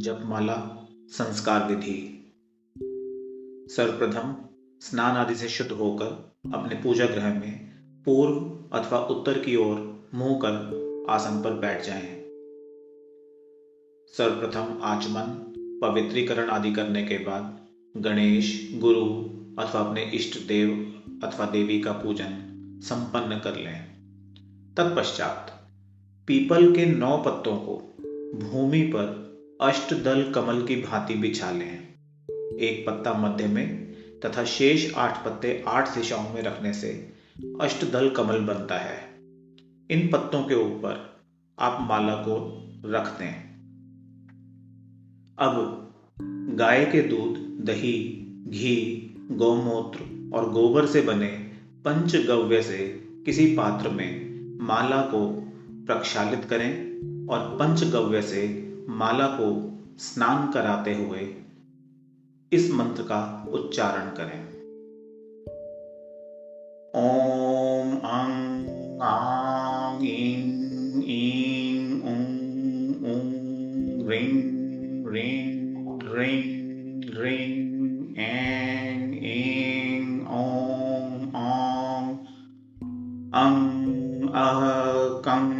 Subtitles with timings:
[0.00, 2.32] जपमाला, संस्कार विधि
[3.74, 4.36] सर्वप्रथम
[4.80, 7.70] स्नान आदि से शुद्ध होकर अपने पूजा ग्रह में
[8.04, 8.34] पूर्व
[8.78, 12.20] अथवा उत्तर की ओर मुँह कर आसन पर बैठ जाएँ।
[14.08, 15.52] सर्वप्रथम आचमन,
[15.82, 17.60] पवित्रीकरण आदि करने के बाद
[17.96, 19.06] गणेश, गुरु
[19.62, 22.46] अथवा अपने इष्ट देव अथवा देवी का पूजन
[22.84, 23.84] संपन्न कर लें
[24.76, 25.68] तत्पश्चात
[26.26, 27.96] पीपल के नौ पत्तों को
[28.34, 29.29] भूमि पर
[29.60, 31.78] अष्टदल कमल की भांति बिछा लें।
[32.58, 37.12] एक पत्ता मध्य में तथा शेष आठ पत्ते आठ दिशाओं में रखने से
[37.60, 38.98] अष्टदल कमल बनता है।
[39.90, 41.20] इन पत्तों के ऊपर
[41.58, 43.34] आप माला को रख दें।
[45.38, 45.90] अब
[46.54, 51.50] गाय के दूध, दही, घी, गौमूत्र और गोबर से बने
[51.84, 54.30] पंचगव्य से किसी पात्र में
[54.66, 56.80] माला को प्रक्षालित करें
[57.28, 61.34] और पंचगव्य से माला को स्नान कराते हुए
[62.52, 64.50] इस मंत्र का उच्चारण करें।
[66.94, 69.70] ओम अंग, आंग
[83.34, 85.50] अंग, अह, कंग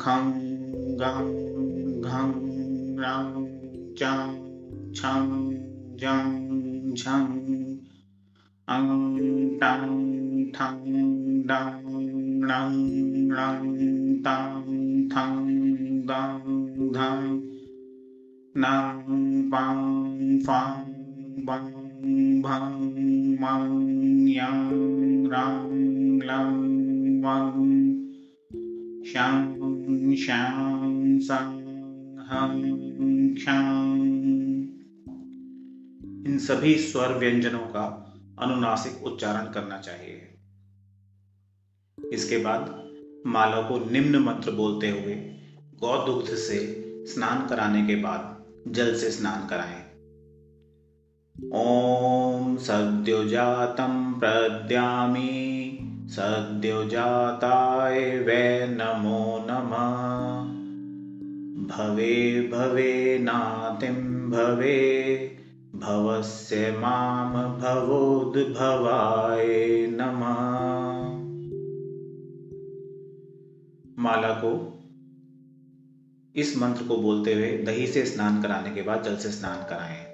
[0.00, 0.32] खंग
[2.02, 2.49] गंग
[3.00, 3.46] rong
[3.96, 4.50] chang
[4.94, 5.52] chang,
[5.96, 7.46] jang, chang.
[8.66, 9.16] Ang
[9.60, 11.82] tăng thăng đăng
[12.42, 12.74] lăng
[13.30, 13.76] lăng
[14.24, 14.64] tăng
[15.10, 17.40] thăng đăng thăng
[18.54, 20.84] năng băng phăng
[21.46, 22.94] băng băng
[23.40, 27.66] măng yang, rang lăng văng
[29.04, 29.56] shang
[30.16, 31.59] shang sang.
[36.26, 40.38] इन सभी स्वर व्यंजनों का अनुनासिक उच्चारण करना चाहिए।
[42.12, 42.88] इसके बाद
[43.26, 45.34] माला को निम्न मंत्र बोलते हुए
[45.80, 49.90] गौदुग्ध से स्नान कराने के बाद जल से स्नान कराएँ।
[51.54, 60.49] ओम सद्योजातम प्रद्यामी, सद्योजाताय वे नमो नमः।
[61.70, 65.36] भवे भवे नातिं भवे,
[65.74, 70.70] भवस्य माम भवोद्भवाय नमः।
[73.98, 74.82] माला को
[76.36, 80.10] इस मंत्र को बोलते हुए दही से स्नान कराने के बाद जल से स्नान कराएँ।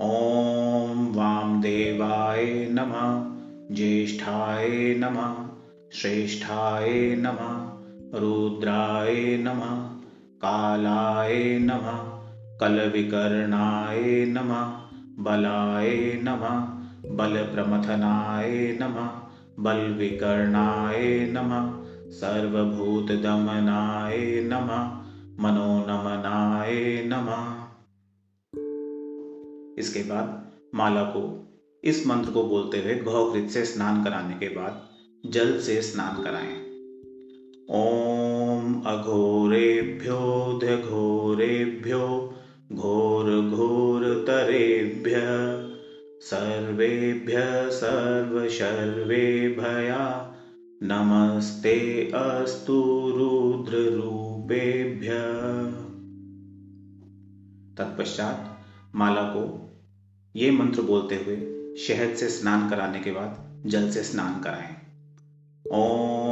[0.00, 3.38] ओम वाम देवाय नमः,
[3.74, 5.48] ज्येष्ठाय नमः,
[5.92, 7.78] श्रेष्ठाय नमः,
[8.20, 9.97] रुद्राय नमः
[10.38, 12.20] कालाय नमः,
[12.60, 14.80] कलविकर्णाय नमः,
[15.18, 16.78] बलाय नमः,
[17.16, 19.10] बलप्रमथनाय नमः,
[19.58, 21.78] बलविकर्णाय नमः,
[22.10, 25.04] सर्वभूतदमनाय नमः,
[25.44, 27.68] मनोनमनाय नमः।
[29.78, 31.44] इसके बाद माला को
[31.84, 34.88] इस मंत्र को बोलते हुए घोघृत से स्नान कराने के बाद
[35.26, 36.68] जल से स्नान कराएँ।
[37.70, 38.27] ॐ
[38.86, 40.18] अघोरेभ्यो
[40.78, 42.04] घोरेभ्यो
[42.72, 43.54] घोरघोरतरेभ्य
[46.20, 47.36] सर्वेभ्य
[47.72, 48.74] सर्वशर्वेभया
[50.82, 51.76] नमस्ते
[52.14, 52.78] अस्तु
[53.16, 55.08] रुद्ररूपेभ्य।
[57.78, 58.38] तत्पश्चात
[58.94, 59.44] माला को
[60.36, 61.36] ये मंत्र बोलते हुए
[61.78, 63.30] शहद से स्नान कराने के बाद
[63.66, 64.74] जल से स्नान कराएँ।
[65.66, 66.27] ॐ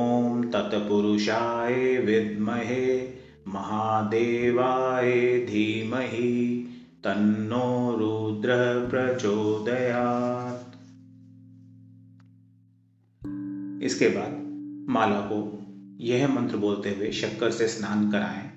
[0.51, 3.15] तत्पुरुषाय विद्महे,
[3.49, 6.69] महादेवाय धीमहि,
[7.05, 10.77] तन्नो रुद्र प्रचोदयात्।
[13.83, 14.47] इसके बाद
[14.91, 15.63] माला को
[16.01, 18.51] यह मंत्र बोलते हुए शक्कर से स्नान कराएँ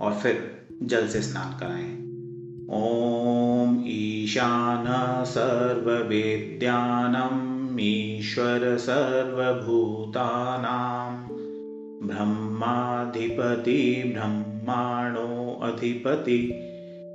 [0.00, 2.04] और फिर जल से स्नान कराएँ।
[2.70, 11.28] ओम ईशान सर्ववेद्यानम। ईश्वर सर्वभूतानां
[12.08, 16.52] ब्रह्माधिपति, ब्रह्माणो अधिपति,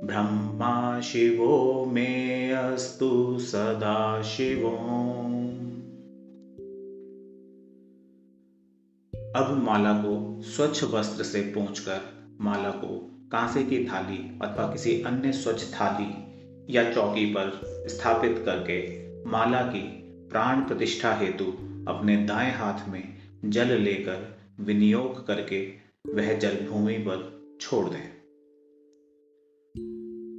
[0.04, 5.10] ब्रह्मा शिवो मे अस्तु सदा शिवो।
[9.36, 12.00] अब माला को स्वच्छ वस्त्र से पहुंचकर
[12.40, 16.26] माला को कांसे की थाली अथवा किसी अन्य स्वच्छ थाली
[16.76, 19.99] या चौकी पर स्थापित करके माला की
[20.30, 21.44] प्राण प्रतिष्ठा हेतु
[21.88, 25.72] अपने दाएँ हाथ में जल लेकर विनियोग करके
[26.14, 28.20] वह जल भूमि पर छोड़ दें।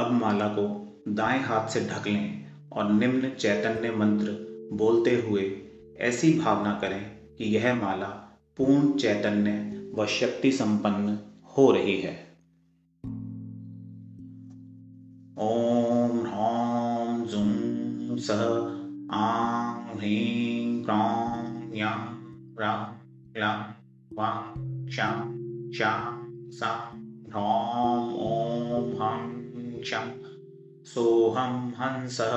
[0.02, 0.64] अब माला को
[1.08, 4.32] दाएँ हाथ से ढक लें और निम्न चैतन्य मंत्र
[4.72, 5.62] बोलते हुए
[5.98, 8.06] ऐसी भावना करें कि यह माला
[8.56, 11.18] पूर्ण चैतन्य व शक्ति संपन्न
[11.56, 12.26] हो रही है।
[15.38, 18.75] ओम ह्रौम जुम सह
[19.14, 21.98] आं ह्रीं क्रां यां
[22.60, 22.86] रां
[23.40, 23.58] लां
[24.18, 25.18] वां शां
[25.78, 26.00] शां
[26.50, 26.78] सां
[27.28, 29.28] ह्रौम ओम हं
[29.80, 30.10] क्षं
[30.94, 32.34] सोऽहं हंसः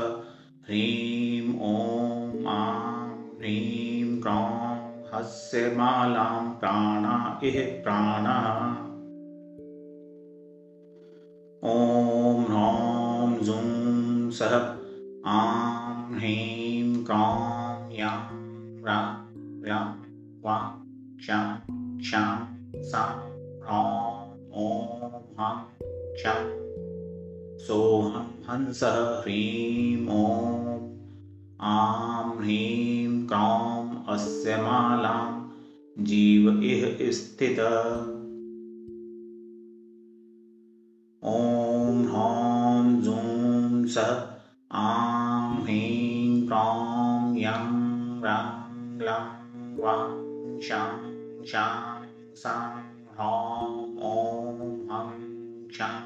[0.68, 4.78] ह्रीं ॐ आं ह्रीं क्रां
[5.14, 8.46] हस्य मालां प्राणा इह प्राणः
[11.74, 14.56] ॐ ह्रौं जुं सः
[15.38, 15.79] आं
[16.20, 18.10] क्रां
[18.86, 19.06] रां
[19.68, 19.86] रां
[20.44, 20.64] वां
[21.18, 21.44] क्षां
[22.00, 22.32] क्षां
[22.84, 23.06] सां
[23.64, 24.16] ह्रौं
[24.64, 25.62] ॐ हं
[26.16, 26.50] क्षं
[27.68, 30.80] सोऽहं हंसः ह्रीं ॐ
[31.72, 35.24] आं ह्रीं क्रां अस्य मालां
[36.04, 37.60] जीव इह स्थित
[41.24, 44.14] ॐ ह्रौं जुं सः
[44.72, 46.09] आं ह्रीं
[46.54, 47.68] यं
[48.24, 48.48] रं
[49.02, 49.26] लं
[49.78, 50.96] वं शं
[51.46, 52.04] शां
[52.36, 52.80] सं
[53.12, 54.62] ह्रौं ॐ
[54.92, 55.12] हं
[55.68, 56.00] क्षं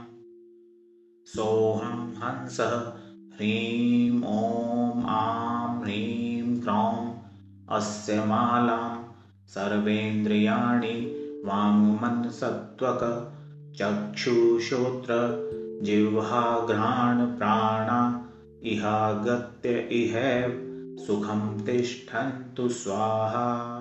[1.36, 2.76] सोऽहं हंसः
[3.36, 7.14] ह्रीं ॐ आं ह्रीं क्रौं
[7.70, 9.04] अस्य मालां
[9.48, 10.96] सर्वेन्द्रियाणि
[11.46, 13.04] वाङ्मनसत्त्वक
[13.80, 15.14] चक्षुश्रोत्र
[15.84, 18.23] जिह्वाघ्राण प्राणा
[18.66, 20.14] इहागत्य इह
[21.06, 23.80] सुखं तिष्ठन्तु स्वाहा।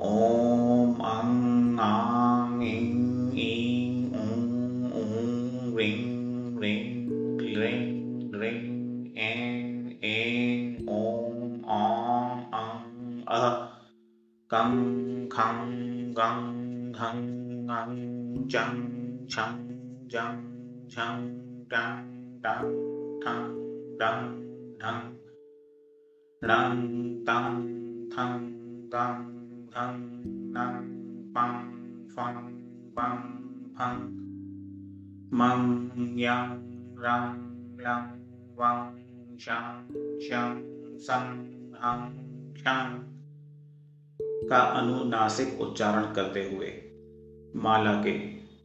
[0.00, 6.13] ओम अंग आंग इंग इंग ऊं ऊं ring
[16.16, 18.90] găng, hăng ngang chăng
[19.28, 19.68] chăng
[20.08, 20.54] chăng
[20.88, 23.54] chăng, trăng trăng, thăng,
[23.98, 24.40] đăng,
[24.80, 25.14] thăng.
[26.40, 27.68] Năng tăng,
[28.16, 28.52] thăng
[28.90, 29.34] tăng
[29.72, 30.94] thăng năng
[31.32, 31.72] băng,
[32.16, 32.60] phăng
[32.94, 33.42] băng,
[33.78, 34.10] phăng.
[35.30, 36.62] Măng nhang
[36.96, 38.18] răng, lăng,
[38.56, 38.96] văng,
[39.38, 39.88] chăng
[40.30, 40.62] chăng
[41.06, 41.46] xăng
[41.80, 42.16] hăng,
[42.64, 43.13] chăng.
[44.50, 46.72] का अनुनासिक उच्चारण करते हुए
[47.56, 48.12] माला के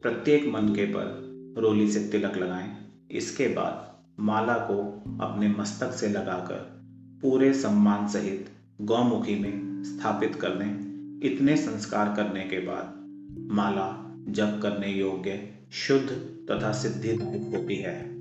[0.02, 2.78] प्रत्येक मनके पर रोली से तिलक लगाएँ।
[3.12, 6.80] इसके बाद माला को अपने मस्तक से लगाकर
[7.22, 8.50] पूरे सम्मान सहित
[8.82, 10.90] गौमुखी में स्थापित कर दें।
[11.24, 12.96] इतने संस्कार करने के बाद
[13.52, 16.10] माला जप करने योग्य, शुद्ध
[16.52, 18.19] तथा सिद्धिदायक होती है।